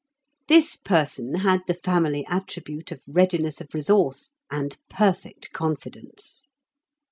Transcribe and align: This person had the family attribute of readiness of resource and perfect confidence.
This 0.47 0.77
person 0.77 1.35
had 1.35 1.61
the 1.67 1.75
family 1.75 2.25
attribute 2.27 2.91
of 2.91 3.03
readiness 3.05 3.61
of 3.61 3.71
resource 3.75 4.31
and 4.49 4.75
perfect 4.89 5.51
confidence. 5.53 6.41